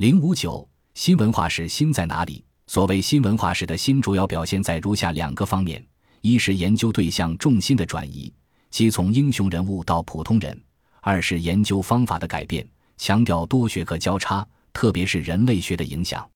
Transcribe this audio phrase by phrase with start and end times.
[0.00, 2.42] 零五九新文化史新在哪里？
[2.66, 5.86] 所谓新文化史的新，主要表现在如下两个方面：
[6.22, 8.32] 一是研究对象重心的转移，
[8.70, 10.56] 即从英雄人物到普通人；
[11.02, 12.66] 二是研究方法的改变，
[12.96, 14.42] 强调多学科交叉，
[14.72, 16.26] 特别是人类学的影响。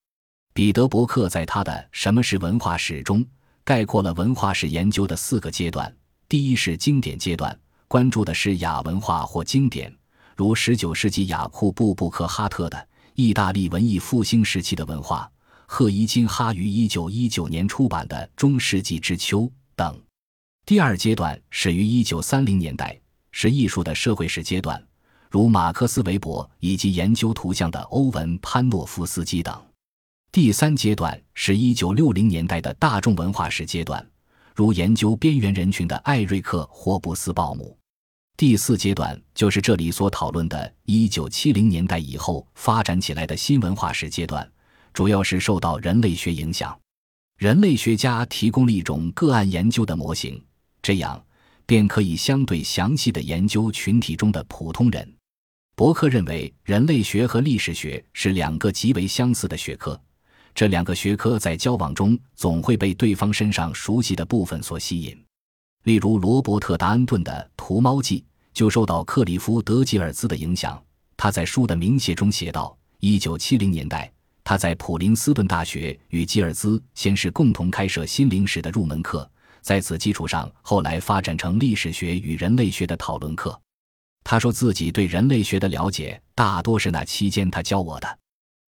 [0.52, 3.24] 彼得·伯克在他的《什么是文化史》中
[3.64, 5.90] 概括了文化史研究的四个阶段：
[6.28, 7.58] 第一是经典阶段，
[7.88, 9.90] 关注的是亚文化或经典，
[10.36, 12.88] 如19世纪雅库布·布克哈特的。
[13.16, 15.30] 意大利文艺复兴时期的文化，
[15.66, 19.42] 赫伊金哈于一九一九年出版的《中世纪之秋》
[19.76, 19.96] 等。
[20.66, 22.98] 第二阶段始于一九三零年代，
[23.30, 24.84] 是艺术的社会史阶段，
[25.30, 29.64] 如马克思韦伯以及研究图像的欧文潘诺夫斯基等。
[30.32, 34.04] 第三阶段是一九六零年代的大众文化史阶段，
[34.56, 37.78] 如研究边缘人群的艾瑞克霍布斯鲍姆。
[38.36, 44.50] 第四阶段就是这里所讨论的1970年代以后发展起来的新文化史阶段，
[44.92, 46.76] 主要是受到人类学影响。
[47.38, 50.42] 人类学家提供了一种个案研究的模型，
[50.82, 51.24] 这样
[51.64, 55.14] 便可以相对详细的研究群体中的普通人。
[55.76, 60.00] 伯克认为，人类学和历史学是两个极为相似的学科，
[60.52, 65.24] 这两个学科在交往中总会被对方身上熟悉的部分所吸引。
[65.84, 68.20] 例如，罗伯特·达恩顿的《屠猫记》
[68.54, 70.82] 就受到克里夫·德吉尔兹的影响。
[71.14, 74.10] 他在书的名写中写道：“一九七零年代，
[74.42, 83.58] 他在普林斯顿大学与吉尔兹先是共同开设心灵史的入门课，在此基础上，后来发展成历史学与人类学的讨论课。”
[84.24, 88.18] 他说自己对人类学的了解大多是那期间他教我的。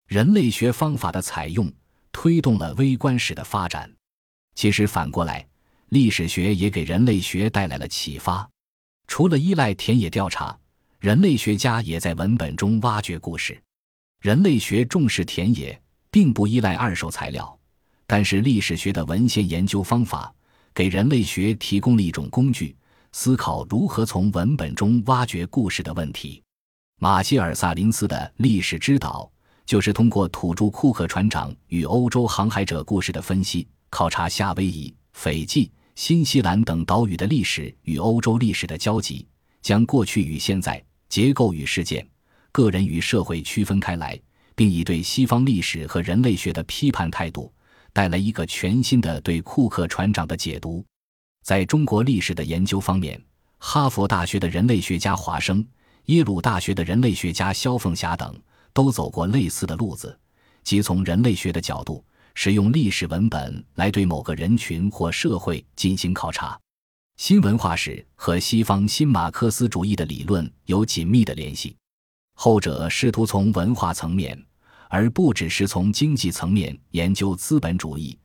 [0.07, 1.73] 人类学方法的采用
[2.13, 3.91] 推动了微观史的发展。
[4.55, 5.47] 其实反过来。
[5.91, 8.49] 历史学也给人类学带来了启发。
[9.07, 10.59] 除了依赖田野调查，
[10.99, 13.61] 人类学家也在文本中挖掘故事。
[14.21, 17.57] 人类学重视田野，并不依赖二手材料，
[18.07, 20.35] 但是历史学的文献研究方法
[20.75, 22.75] 给人类学提供了一种工具，
[23.13, 26.43] 思考如何从文本中挖掘故事的问题。
[26.99, 29.31] 马歇尔·萨林斯的《历史之岛》
[29.67, 34.93] 就是通过土著库克船长与欧洲航海者故事的分析，考察夏威夷。
[35.17, 39.27] 斐济、新西兰等岛屿的历史与欧洲历史的交集，
[39.63, 42.07] 将过去与现在、结构与事件、
[42.53, 44.21] 个人与社会区分开来，
[44.55, 47.51] 并以对西方历史和人类学的批判态度，
[47.95, 50.85] 带来一个全新的对库克船长的解读。
[51.43, 53.21] 在中国历史的研究方面，
[53.57, 55.67] 哈佛大学的人类学家华生、
[56.05, 58.39] 耶鲁大学的人类学家肖凤霞等，
[58.75, 60.17] 都走过类似的路子，
[60.63, 62.05] 即从人类学的角度。
[62.37, 66.57] 使用历史文本来对某个人群或社会进行考察，
[67.17, 71.75] 新文化史和西方新马克思主义的理论有紧密的联系。
[72.35, 74.39] 后者试图从文化层面，
[74.91, 78.17] 而不只是从经济层面研究资本主义，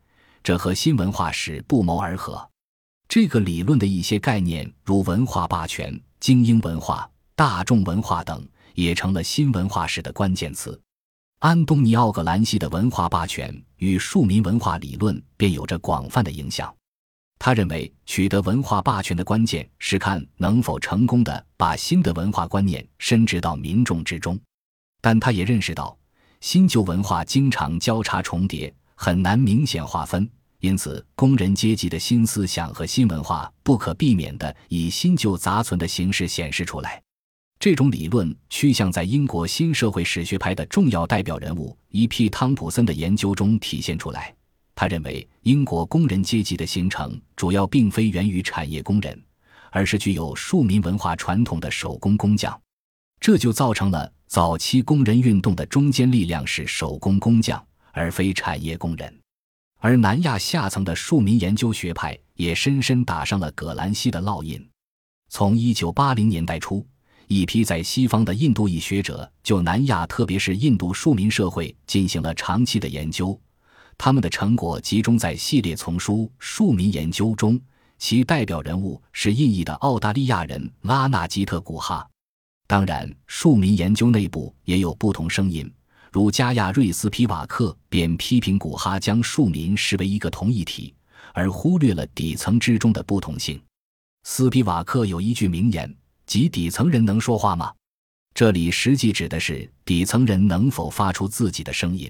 [0.44, 2.46] 这和新文化史不谋而合。
[3.08, 8.46] 这个理论的一些概念，如文化霸权、精英文化、大众文化等，
[8.76, 10.78] 也成了新文化史的关键词。
[11.42, 16.72] 安东尼奥·格兰西的文化霸权与庶民文化理论便有着广泛的影响。
[17.40, 24.40] 他认为，取得文化霸权的关键是看能否成功的把新的文化观念深植到民众之中。
[25.02, 25.98] 但他也认识到，
[26.42, 30.30] 新旧文化经常交叉重叠，很难明显划分。
[30.60, 37.02] 因此，工人阶级的新思想和新文化不可避免地以新旧杂存的形式显示出来。
[37.62, 42.28] 这种理论趋向在英国新社会史学派的重要代表人物 E.P.
[42.28, 44.34] 汤普森的研究中体现出来。
[44.74, 49.24] 他认为，英国工人阶级的形成主要并非源于产业工人，
[49.70, 52.60] 而是具有庶民文化传统的手工工匠。
[53.20, 59.20] 这就造成了早期工人运动的中坚力量是手工工匠，而非产业工人。
[59.78, 64.68] 而南亚下层的庶民研究学派也深深打上了葛兰西的烙印。
[65.30, 66.84] 从1980年代初。
[67.32, 73.40] 一批在西方的印度裔学者就南亚，特别是印度庶民社会进行了长期的研究，
[73.98, 77.58] 他们的成果集中在系列丛书《庶民研究》中，
[77.98, 82.06] 其代表人物是印裔的澳大利亚人拉纳吉特·古哈。
[82.68, 85.72] 当然，庶民研究内部也有不同声音，
[86.12, 90.94] 如加亚瑞斯皮瓦克便批评古哈将庶民视为一个同一体，
[91.34, 93.58] 而忽略了底层之中的不同性。
[94.24, 95.96] 斯皮瓦克有一句名言。
[96.32, 97.74] 即底层人能说话吗？
[98.34, 102.10] 这里实际指的是底层人能否发出自己的声音。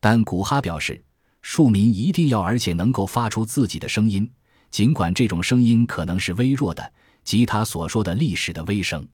[0.00, 1.00] 但古哈表示，
[1.40, 4.28] 庶民一定要而且能够发出自己的声音，
[4.72, 6.92] 尽管这种声音可能是微弱的，
[7.22, 9.06] 即他所说的历史的微声。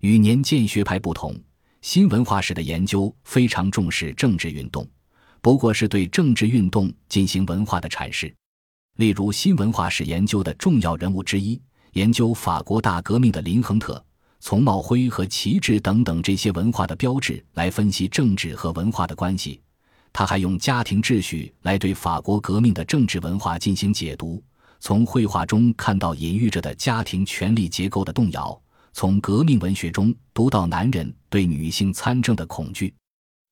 [0.00, 1.40] 与年鉴学派不同，
[1.80, 4.84] 新文化史的研究非常重视政治运动，
[5.40, 8.34] 不过是对政治运动进行文化的阐释。
[8.96, 11.62] 例如，新文化史研究的重要人物之一，
[11.96, 14.04] 研究法国大革命的林亨特，
[14.38, 19.62] 从帽徽和旗帜等等这些文化的标志来分析政治和文化的关系。
[20.12, 24.42] 他还用家庭秩序来对法国革命的政治文化进行解读，
[24.78, 28.60] 从绘画中看到隐喻着的家庭权力结构的动摇，
[28.92, 32.92] 从革命文学中读到男人对女性参政的恐惧。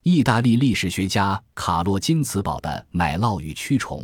[0.03, 2.69] 意大利历史学家卡洛金茨堡的
[2.99, 4.03] 《奶酪与蛆虫》。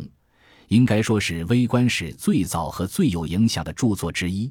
[0.71, 4.49] 应该说是微观史最早和最有影响的著作之一。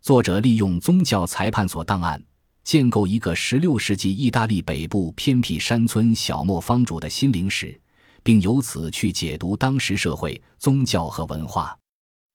[0.00, 2.20] 作者利用宗教裁判所档案，
[2.64, 7.80] 建构一个16世纪意大利北部偏僻山村小磨坊主的心灵史，
[8.24, 11.78] 并由此去解读当时社会、宗教和文化。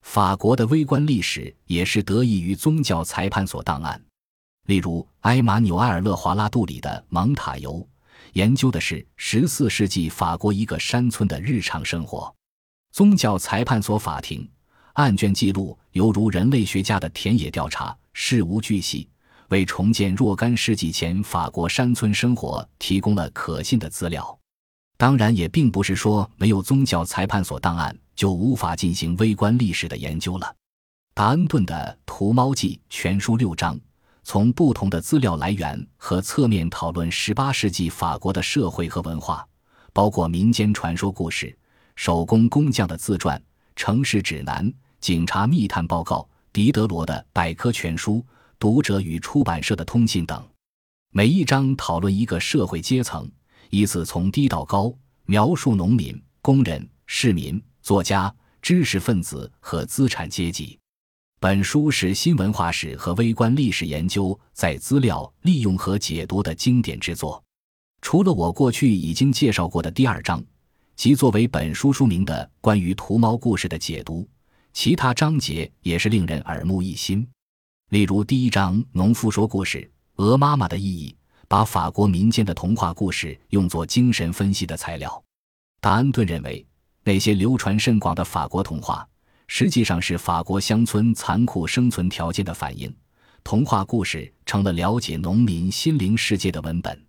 [0.06, 4.02] 法国的微观历史也是得益于宗教裁判所档案。
[4.68, 7.74] 例如，埃马纽埃尔·勒华拉杜里的《蒙塔尤》，
[8.32, 12.34] 研究的是14世纪法国一个山村的日常生活。
[12.92, 14.48] 宗教裁判所法庭
[14.94, 19.08] 案卷记录犹如人类学家的田野调查，事无巨细，
[19.50, 24.36] 为重建若干世纪前法国山村生活提供了可信的资料。
[24.96, 30.52] 当然，也并不是说没有宗教裁判所档案就无法进行微观历史的研究了。
[31.14, 33.78] 达恩顿的《屠猫记》全书六章，
[34.24, 39.46] 从不同的资料来源和侧面讨论18世纪法国的社会和文化，
[39.92, 41.56] 包括民间传说故事。
[41.98, 43.42] 手工工匠的自传、
[43.74, 48.24] 城市指南、警察密探报告、狄德罗的百科全书、
[48.56, 50.48] 读者与出版社的通信等，
[51.10, 53.28] 每一章讨论一个社会阶层，
[53.70, 54.94] 依次从低到高，
[55.26, 60.78] 描述农民、工人、市民、作家、知识分子和资产阶级。
[61.40, 67.42] 本书是新文化史和微观历史研究在资料利用和解读的经典之作。
[68.00, 70.40] 除了我过去已经介绍过的第二章。
[70.98, 74.28] 即作为本书书名的关于图猫故事的解读，
[74.72, 77.24] 其他章节也是令人耳目一新。
[77.90, 81.16] 例如，第一章《农夫说故事：鹅妈妈的意义》，
[81.46, 85.22] 把法国民间的童话故事用作精神分析的材料。
[85.80, 86.66] 达恩顿认为，
[87.04, 89.08] 那些流传甚广的法国童话，
[89.46, 92.92] 实际上是法国乡村残酷生存条件的反映。
[93.44, 97.06] 童话故事成了了解农民心灵世界的文本，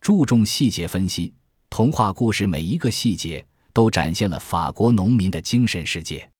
[0.00, 1.34] 注重细节分析。
[1.76, 6.30] 童话故事每一个细节都展现了法国农民的精神世界。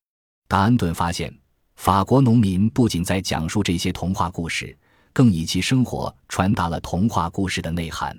[0.46, 1.36] 达恩顿发现，
[1.74, 4.78] 法国农民不仅在讲述这些童话故事，
[5.12, 8.16] 更以其生活传达了童话故事的内涵。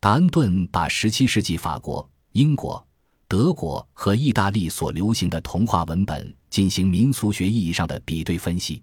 [0.00, 2.84] 达恩顿把17世纪法国、英国、
[3.28, 8.82] 德国和意大利所流行的童话文本进行民俗学意义上的比对分析。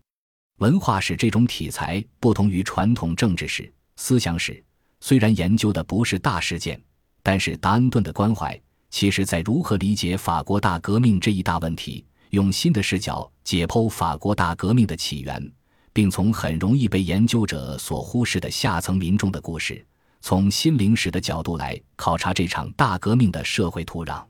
[0.60, 4.64] 文化史这种题材不同于传统政治史、思想史，
[5.02, 6.82] 虽然研究的不是大事件。
[7.28, 8.58] 但是达恩顿的关怀，
[8.90, 15.52] 其实在如何理解法国大革命这一大问题，用新的视角解剖法国大革命的起源，
[15.92, 19.86] 并从很容易被研究者所忽视的下层民众的故事，
[20.22, 24.24] 从心灵史的角度来考察这场大革命的社会土壤。